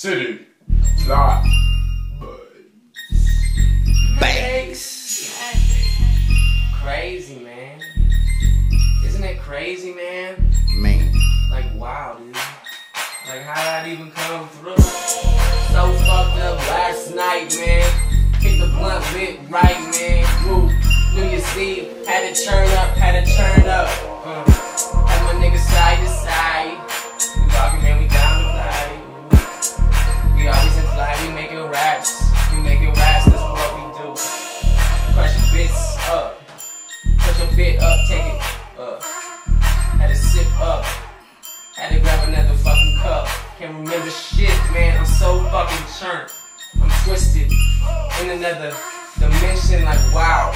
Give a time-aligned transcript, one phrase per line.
[0.00, 0.46] City.
[1.06, 1.44] Lot.
[4.18, 5.38] Banks.
[6.82, 7.82] Crazy, man.
[9.04, 10.54] Isn't it crazy, man?
[10.78, 11.12] Man.
[11.50, 12.34] Like, wow, dude.
[13.28, 14.78] Like, how did that even come through?
[14.78, 18.32] So fucked up last night, man.
[18.40, 20.48] Hit the blunt bit right, man.
[20.48, 20.70] Woo.
[21.14, 24.09] New Year's Eve, had to turn up, had to turn up.
[36.08, 36.40] Up.
[37.18, 38.40] Put your bit up, take it
[38.78, 39.02] up.
[39.02, 40.84] Had to sip up.
[41.76, 43.26] Had to grab another fucking cup.
[43.58, 44.98] Can't remember shit, man.
[44.98, 46.30] I'm so fucking churned.
[46.82, 47.50] I'm twisted
[48.22, 48.74] in another
[49.18, 49.84] dimension.
[49.84, 50.52] Like wow.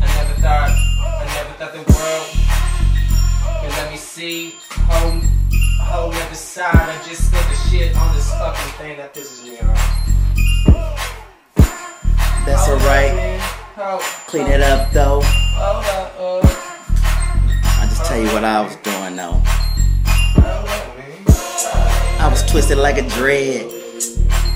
[0.00, 0.70] I never thought.
[0.70, 2.42] I never thought the world
[3.62, 4.54] could let me see
[4.88, 5.20] whole,
[5.80, 6.74] a whole other side.
[6.74, 10.21] I just spent the shit on this fucking thing that pisses me off.
[14.32, 15.20] Clean it up though.
[17.62, 19.42] I just tell you what I was doing though.
[22.18, 23.70] I was twisted like a dread.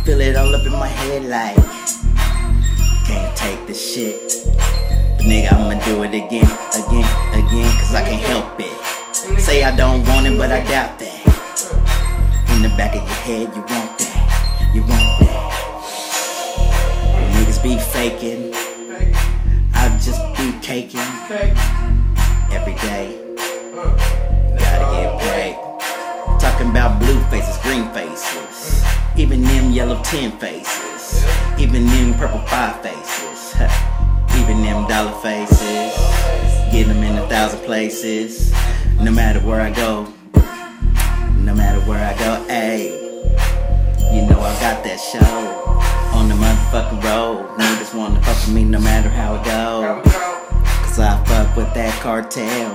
[0.06, 1.56] Feel it all up in my head like
[3.04, 4.16] can't take the shit.
[5.18, 8.72] But nigga, I'ma do it again, again, again, cause I can't help it.
[9.38, 11.20] Say I don't want it, but I doubt that.
[12.56, 14.72] In the back of your head, you want that.
[14.74, 15.52] You want that.
[17.34, 18.65] Niggas be faking.
[20.00, 21.00] Just be caking
[22.52, 23.18] every day.
[24.58, 25.56] Gotta get paid.
[26.38, 28.84] Talking about blue faces, green faces.
[29.16, 31.24] Even them yellow ten faces.
[31.58, 33.54] Even them purple five faces.
[34.38, 35.96] Even them dollar faces.
[36.70, 38.52] Get them in a thousand places.
[39.00, 40.12] No matter where I go.
[41.40, 42.92] No matter where I go, ayy.
[44.14, 46.16] You know I got that show.
[46.16, 47.65] On the motherfucking road.
[47.86, 50.02] Niggas wanna fuck with me no matter how it go.
[50.82, 52.72] Cause I fuck with that cartel.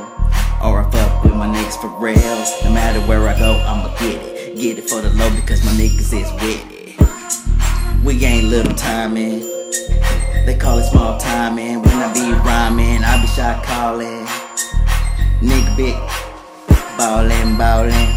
[0.63, 2.15] Or I fuck with my niggas for real.
[2.63, 4.55] No matter where I go, I'ma get it.
[4.57, 8.05] Get it for the low because my niggas is with it.
[8.05, 9.41] We ain't little timing.
[10.45, 11.81] They call it small timing.
[11.81, 14.25] When I be rhyming, I be shot calling.
[15.41, 15.95] Nigga big
[16.97, 18.15] ballin', ballin'.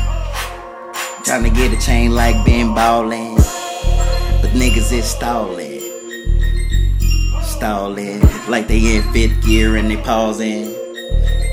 [1.24, 3.34] Tryna get a chain like Ben ballin'.
[3.34, 5.73] But niggas is stallin'.
[7.64, 8.20] Stallin'.
[8.46, 10.66] Like they in fifth gear and they pausing.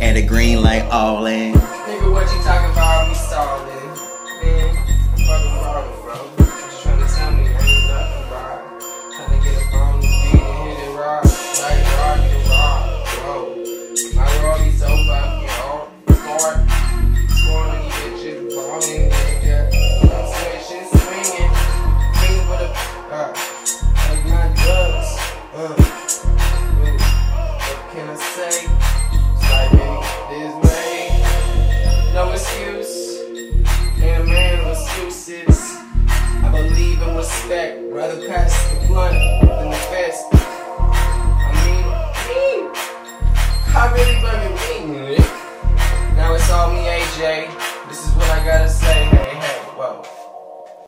[0.02, 1.54] At a green light all in.
[1.54, 3.08] Nigga, what you talking about?
[3.08, 3.61] We stalling.
[37.52, 39.41] rather pass the blunt.